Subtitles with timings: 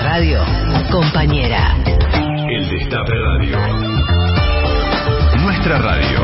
[0.00, 0.40] La radio,
[0.90, 1.76] compañera.
[2.48, 3.58] El Destape Radio.
[5.42, 6.20] Nuestra radio.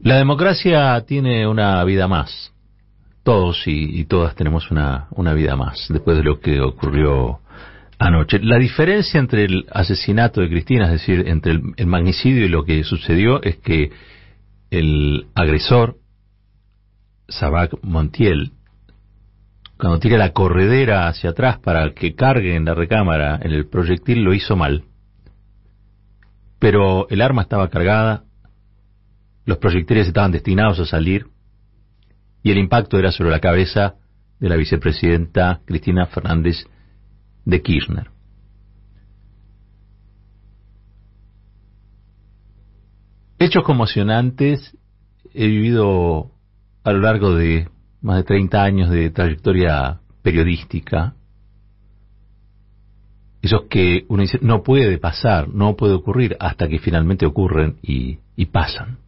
[0.00, 2.52] La democracia tiene una vida más.
[3.22, 7.38] Todos y, y todas tenemos una, una vida más después de lo que ocurrió
[8.00, 8.40] anoche.
[8.40, 12.64] La diferencia entre el asesinato de Cristina, es decir, entre el, el magnicidio y lo
[12.64, 13.92] que sucedió, es que
[14.70, 15.98] el agresor,
[17.28, 18.53] Sabac Montiel,
[19.78, 24.22] cuando tira la corredera hacia atrás para que cargue en la recámara en el proyectil,
[24.22, 24.84] lo hizo mal.
[26.58, 28.24] Pero el arma estaba cargada,
[29.44, 31.26] los proyectiles estaban destinados a salir
[32.42, 33.96] y el impacto era sobre la cabeza
[34.38, 36.66] de la vicepresidenta Cristina Fernández
[37.44, 38.10] de Kirchner.
[43.38, 44.76] Hechos conmocionantes
[45.34, 46.30] he vivido
[46.84, 47.68] a lo largo de
[48.04, 51.14] más de 30 años de trayectoria periodística.
[53.42, 58.18] Esos que uno dice, no puede pasar, no puede ocurrir, hasta que finalmente ocurren y,
[58.36, 58.98] y pasan.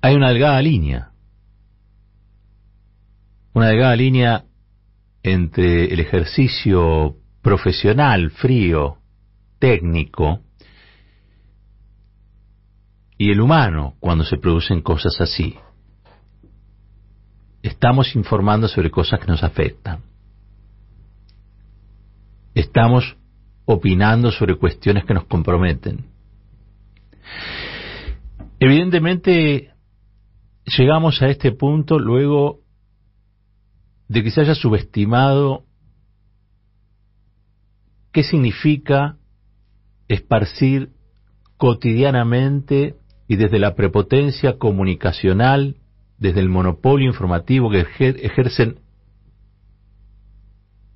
[0.00, 1.12] Hay una delgada línea
[3.58, 4.44] una delgada línea
[5.24, 8.98] entre el ejercicio profesional, frío,
[9.58, 10.42] técnico,
[13.18, 15.56] y el humano cuando se producen cosas así.
[17.62, 20.04] Estamos informando sobre cosas que nos afectan.
[22.54, 23.16] Estamos
[23.64, 26.06] opinando sobre cuestiones que nos comprometen.
[28.60, 29.74] Evidentemente,
[30.64, 32.60] llegamos a este punto luego
[34.08, 35.64] de que se haya subestimado
[38.12, 39.16] qué significa
[40.06, 40.92] esparcir
[41.56, 42.96] cotidianamente
[43.28, 45.76] y desde la prepotencia comunicacional,
[46.18, 48.80] desde el monopolio informativo que ejercen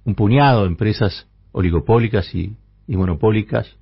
[0.05, 2.57] un puñado de empresas oligopólicas y,
[2.89, 3.77] y monopólicas,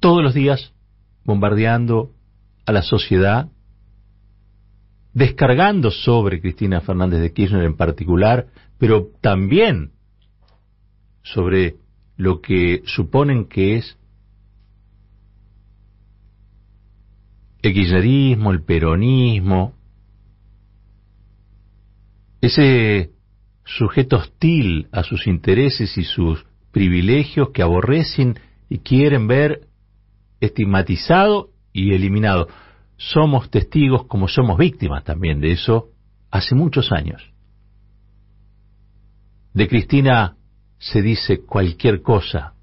[0.00, 0.74] todos los días
[1.24, 2.10] bombardeando
[2.66, 3.48] a la sociedad
[5.14, 8.46] descargando sobre Cristina Fernández de Kirchner en particular,
[8.78, 9.92] pero también
[11.22, 11.76] sobre
[12.22, 13.98] lo que suponen que es
[17.62, 19.74] el kirchnerismo, el peronismo,
[22.40, 23.10] ese
[23.64, 29.66] sujeto hostil a sus intereses y sus privilegios que aborrecen y quieren ver
[30.40, 32.46] estigmatizado y eliminado
[32.98, 35.88] somos testigos como somos víctimas también de eso
[36.30, 37.32] hace muchos años.
[39.54, 40.36] De Cristina
[40.82, 42.54] se dice cualquier cosa.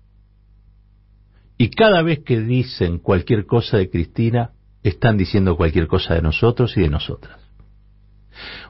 [1.57, 4.51] Y cada vez que dicen cualquier cosa de Cristina,
[4.83, 7.39] están diciendo cualquier cosa de nosotros y de nosotras.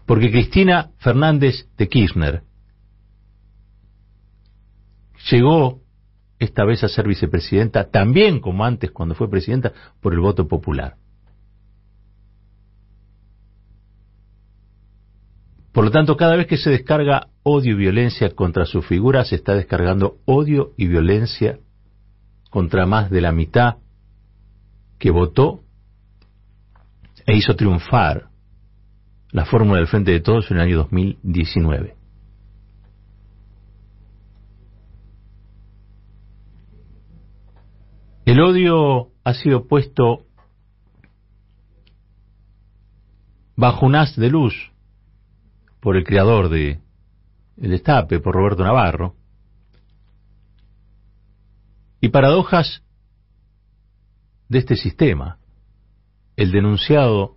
[0.05, 2.43] Porque Cristina Fernández de Kirchner
[5.31, 5.81] llegó
[6.37, 10.95] esta vez a ser vicepresidenta, también como antes cuando fue presidenta, por el voto popular.
[15.71, 19.35] Por lo tanto, cada vez que se descarga odio y violencia contra su figura, se
[19.35, 21.59] está descargando odio y violencia
[22.49, 23.75] contra más de la mitad
[24.97, 25.61] que votó
[27.25, 28.29] e hizo triunfar
[29.31, 31.95] la fórmula del Frente de Todos en el año 2019.
[38.25, 40.25] El odio ha sido puesto
[43.55, 44.71] bajo un haz de luz
[45.79, 46.79] por el creador de
[47.57, 49.15] El Destape, por Roberto Navarro.
[52.01, 52.83] Y paradojas
[54.47, 55.37] de este sistema.
[56.35, 57.35] El denunciado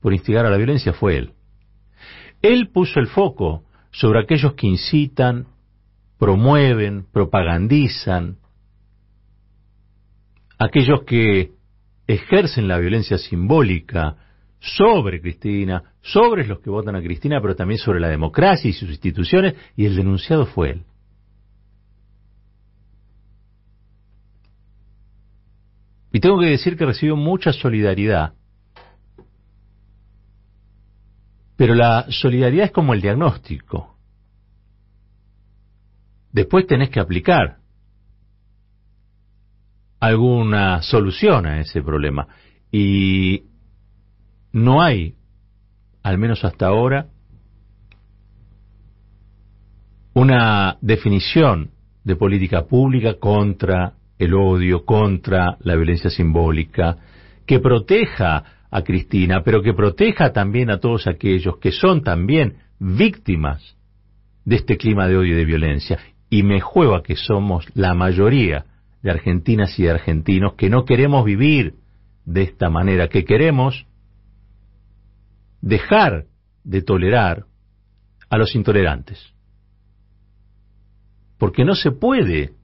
[0.00, 1.34] por instigar a la violencia fue él.
[2.42, 5.46] Él puso el foco sobre aquellos que incitan,
[6.18, 8.38] promueven, propagandizan,
[10.58, 11.52] aquellos que
[12.06, 14.16] ejercen la violencia simbólica
[14.60, 18.90] sobre Cristina, sobre los que votan a Cristina, pero también sobre la democracia y sus
[18.90, 20.84] instituciones, y el denunciado fue él.
[26.12, 28.34] Y tengo que decir que recibió mucha solidaridad,
[31.56, 33.96] pero la solidaridad es como el diagnóstico.
[36.32, 37.58] Después tenés que aplicar
[40.00, 42.26] alguna solución a ese problema.
[42.72, 43.49] Y
[44.52, 45.14] no hay,
[46.02, 47.08] al menos hasta ahora,
[50.14, 51.70] una definición
[52.04, 56.96] de política pública contra el odio, contra la violencia simbólica,
[57.46, 63.76] que proteja a Cristina, pero que proteja también a todos aquellos que son también víctimas
[64.44, 65.98] de este clima de odio y de violencia.
[66.28, 68.66] Y me juego a que somos la mayoría
[69.02, 71.74] de argentinas y de argentinos que no queremos vivir
[72.24, 73.86] de esta manera, que queremos
[75.60, 76.26] dejar
[76.64, 77.46] de tolerar
[78.28, 79.18] a los intolerantes.
[81.38, 82.54] Porque no se puede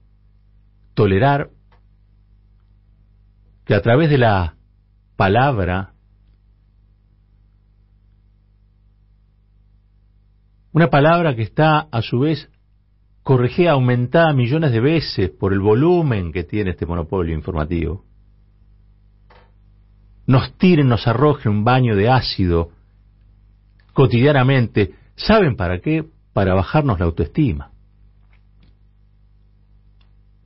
[0.93, 1.49] tolerar
[3.65, 4.55] que a través de la
[5.15, 5.93] palabra,
[10.71, 12.49] una palabra que está a su vez
[13.23, 18.05] corregida, aumentada millones de veces por el volumen que tiene este monopolio informativo,
[20.27, 22.71] nos tiren, nos arrojen un baño de ácido
[23.97, 26.05] cotidianamente, ¿saben para qué?
[26.31, 27.71] Para bajarnos la autoestima.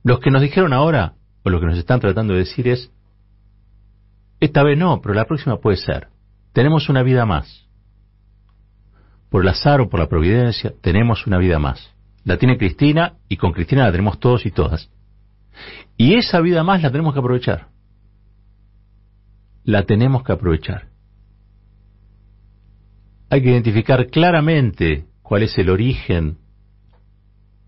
[0.02, 2.90] Los que nos dijeron ahora, o lo que nos están tratando de decir es,
[4.40, 6.08] esta vez no, pero la próxima puede ser.
[6.54, 7.68] Tenemos una vida más.
[9.28, 11.94] Por el azar o por la providencia, tenemos una vida más.
[12.24, 14.88] La tiene Cristina y con Cristina la tenemos todos y todas.
[15.98, 17.68] Y esa vida más la tenemos que aprovechar.
[19.62, 20.91] La tenemos que aprovechar.
[23.32, 26.36] Hay que identificar claramente cuál es el origen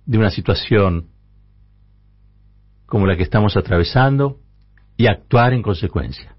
[0.04, 1.08] de una situación
[2.84, 4.40] como la que estamos atravesando
[4.98, 6.36] y actuar en consecuencia.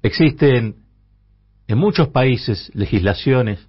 [0.00, 0.76] Existen
[1.66, 3.68] en muchos países legislaciones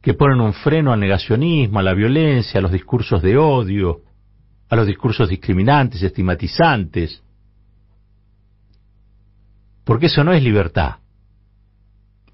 [0.00, 4.02] que ponen un freno al negacionismo, a la violencia, a los discursos de odio,
[4.68, 7.20] a los discursos discriminantes, estigmatizantes,
[9.84, 10.96] porque eso no es libertad.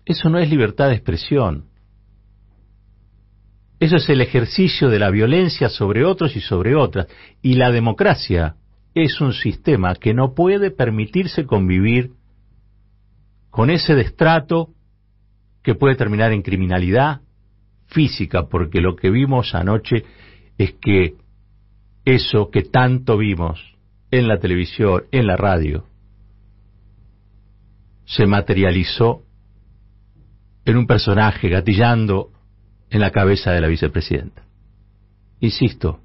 [0.04, 1.66] Eso no es libertad de expresión.
[3.80, 7.06] Eso es el ejercicio de la violencia sobre otros y sobre otras.
[7.42, 8.56] Y la democracia
[8.94, 12.12] es un sistema que no puede permitirse convivir
[13.50, 14.70] con ese destrato
[15.62, 17.20] que puede terminar en criminalidad
[17.86, 20.04] física, porque lo que vimos anoche
[20.56, 21.14] es que
[22.04, 23.76] eso que tanto vimos
[24.10, 25.84] en la televisión, en la radio,
[28.08, 29.24] se materializó
[30.64, 32.32] en un personaje gatillando
[32.88, 34.44] en la cabeza de la vicepresidenta.
[35.40, 36.00] Insisto,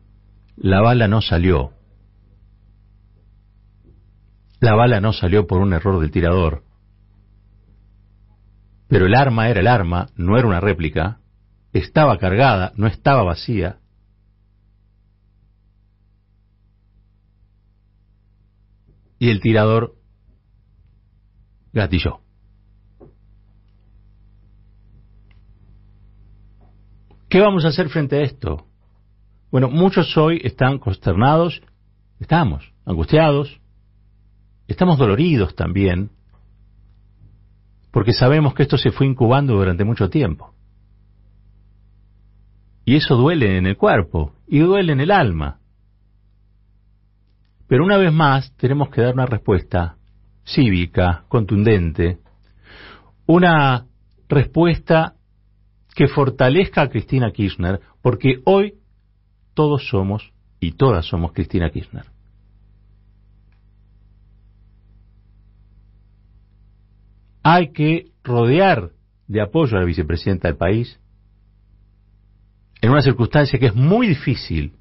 [0.57, 1.71] la bala no salió.
[4.59, 6.63] La bala no salió por un error del tirador.
[8.89, 11.19] Pero el arma era el arma, no era una réplica,
[11.71, 13.79] estaba cargada, no estaba vacía.
[19.19, 20.02] Y el tirador
[21.73, 22.19] gatilló.
[27.29, 28.67] ¿Qué vamos a hacer frente a esto?
[29.51, 31.61] Bueno, muchos hoy están consternados,
[32.19, 33.59] estamos angustiados,
[34.67, 36.11] estamos doloridos también,
[37.91, 40.53] porque sabemos que esto se fue incubando durante mucho tiempo.
[42.85, 45.59] Y eso duele en el cuerpo y duele en el alma.
[47.67, 49.97] Pero una vez más tenemos que dar una respuesta
[50.45, 52.19] cívica, contundente,
[53.25, 53.85] una
[54.27, 55.15] respuesta
[55.95, 58.75] que fortalezca a Cristina Kirchner, porque hoy
[59.53, 62.05] todos somos y todas somos Cristina Kirchner.
[67.43, 68.91] Hay que rodear
[69.27, 70.99] de apoyo a la vicepresidenta del país
[72.81, 74.73] en una circunstancia que es muy difícil,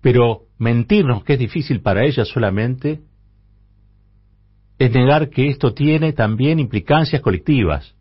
[0.00, 3.00] pero mentirnos que es difícil para ella solamente
[4.80, 7.94] es negar que esto tiene también implicancias colectivas.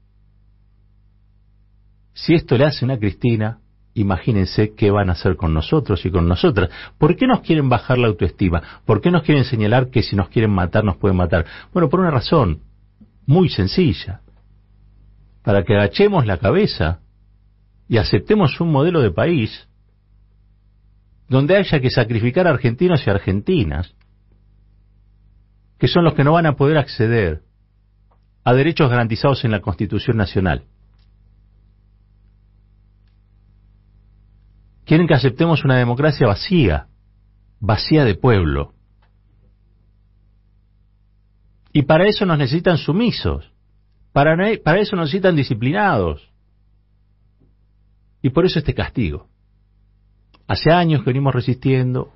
[2.13, 3.59] Si esto le hacen a Cristina,
[3.95, 6.69] imagínense qué van a hacer con nosotros y con nosotras.
[6.97, 8.63] ¿Por qué nos quieren bajar la autoestima?
[8.85, 11.45] ¿Por qué nos quieren señalar que si nos quieren matar nos pueden matar?
[11.73, 12.61] Bueno, por una razón
[13.25, 14.21] muy sencilla.
[15.43, 17.01] Para que agachemos la cabeza
[17.89, 19.67] y aceptemos un modelo de país
[21.27, 23.93] donde haya que sacrificar a argentinos y argentinas,
[25.79, 27.41] que son los que no van a poder acceder
[28.43, 30.65] a derechos garantizados en la Constitución Nacional.
[34.85, 36.87] Quieren que aceptemos una democracia vacía,
[37.59, 38.73] vacía de pueblo.
[41.71, 43.53] Y para eso nos necesitan sumisos,
[44.11, 46.29] para, para eso nos necesitan disciplinados.
[48.21, 49.29] Y por eso este castigo.
[50.47, 52.11] Hace años que venimos resistiendo,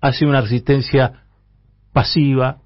[0.00, 1.24] ha sido una resistencia
[1.92, 2.58] pasiva,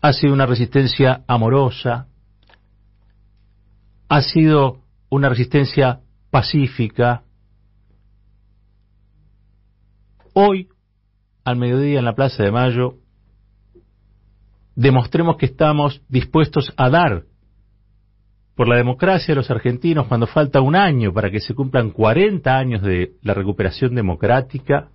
[0.00, 2.08] ha sido una resistencia amorosa,
[4.08, 7.22] ha sido una resistencia pacífica,
[10.32, 10.68] hoy,
[11.44, 12.98] al mediodía en la Plaza de Mayo,
[14.74, 17.24] demostremos que estamos dispuestos a dar
[18.54, 22.56] por la democracia de los argentinos cuando falta un año para que se cumplan 40
[22.56, 24.88] años de la recuperación democrática,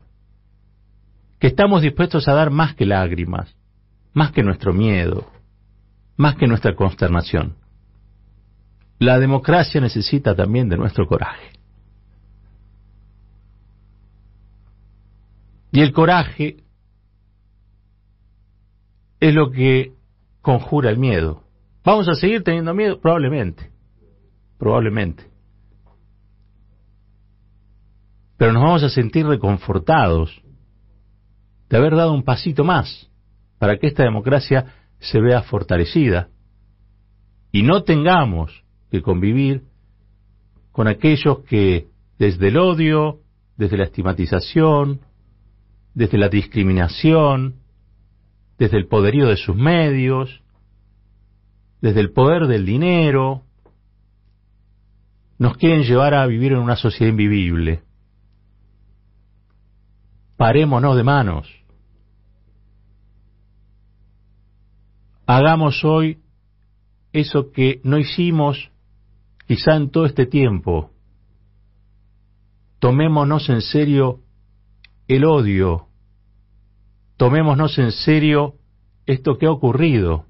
[1.39, 3.55] que estamos dispuestos a dar más que lágrimas,
[4.13, 5.29] más que nuestro miedo,
[6.15, 7.55] más que nuestra consternación.
[8.99, 11.51] La democracia necesita también de nuestro coraje.
[15.71, 16.63] Y el coraje
[19.19, 19.93] es lo que
[20.41, 21.43] conjura el miedo.
[21.83, 22.99] ¿Vamos a seguir teniendo miedo?
[22.99, 23.69] Probablemente.
[24.57, 25.29] Probablemente.
[28.37, 30.41] Pero nos vamos a sentir reconfortados
[31.69, 33.09] de haber dado un pasito más
[33.59, 36.29] para que esta democracia se vea fortalecida
[37.51, 39.63] y no tengamos que convivir
[40.71, 41.87] con aquellos que
[42.19, 43.19] desde el odio,
[43.57, 45.01] desde la estigmatización,
[45.93, 47.55] desde la discriminación,
[48.57, 50.41] desde el poderío de sus medios,
[51.81, 53.43] desde el poder del dinero,
[55.39, 57.81] nos quieren llevar a vivir en una sociedad invivible.
[60.37, 61.47] Parémonos de manos.
[65.25, 66.19] Hagamos hoy
[67.11, 68.71] eso que no hicimos
[69.47, 70.91] quizá en todo este tiempo.
[72.79, 74.21] Tomémonos en serio
[75.07, 75.87] el odio.
[77.17, 78.55] Tomémonos en serio
[79.07, 80.25] esto que ha ocurrido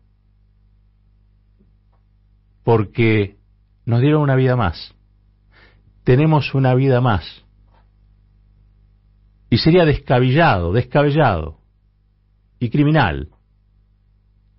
[2.63, 3.37] porque
[3.85, 4.93] nos dieron una vida más.
[6.03, 7.46] Tenemos una vida más.
[9.49, 11.59] Y sería descabellado, descabellado
[12.59, 13.29] y criminal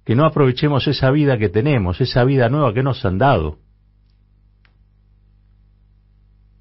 [0.04, 3.58] que no aprovechemos esa vida que tenemos, esa vida nueva que nos han dado,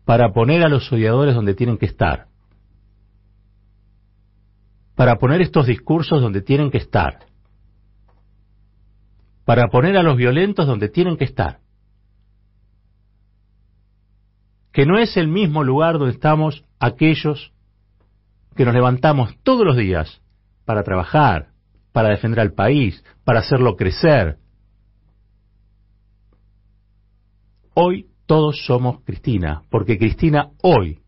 [0.03, 2.27] para poner a los odiadores donde tienen que estar,
[4.95, 7.19] para poner estos discursos donde tienen que estar,
[9.45, 11.59] para poner a los violentos donde tienen que estar.
[14.73, 17.53] Que no es el mismo lugar donde estamos aquellos
[18.57, 20.21] que nos levantamos todos los días
[20.65, 21.51] para trabajar,
[21.93, 24.37] para defender al país, para hacerlo crecer.
[27.73, 30.99] Hoy todos somos Cristina, porque Cristina hoy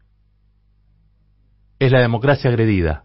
[1.80, 3.04] es la democracia agredida.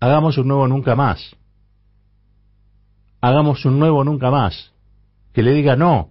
[0.00, 1.36] Hagamos un nuevo nunca más
[3.20, 4.72] hagamos un nuevo nunca más,
[5.32, 6.10] que le diga no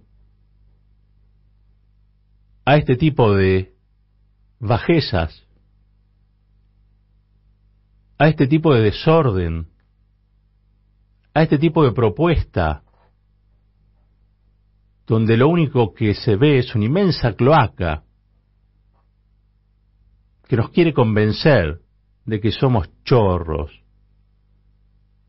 [2.64, 3.74] a este tipo de
[4.60, 5.46] bajezas,
[8.18, 9.68] a este tipo de desorden,
[11.32, 12.82] a este tipo de propuesta,
[15.06, 18.04] donde lo único que se ve es una inmensa cloaca
[20.46, 21.80] que nos quiere convencer
[22.26, 23.82] de que somos chorros,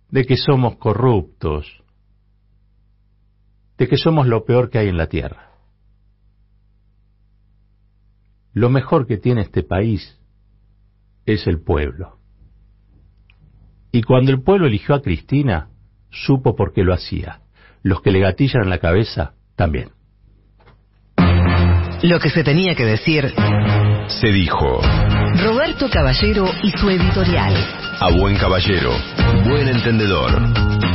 [0.09, 1.81] de que somos corruptos,
[3.77, 5.50] de que somos lo peor que hay en la tierra.
[8.53, 10.19] Lo mejor que tiene este país
[11.25, 12.17] es el pueblo.
[13.91, 15.69] Y cuando el pueblo eligió a Cristina,
[16.09, 17.41] supo por qué lo hacía.
[17.83, 19.89] Los que le gatillan la cabeza, también.
[22.03, 23.33] Lo que se tenía que decir,
[24.07, 24.81] se dijo.
[25.43, 27.53] Roberto Caballero y su editorial.
[27.99, 28.91] A buen caballero,
[29.45, 30.90] buen entendedor.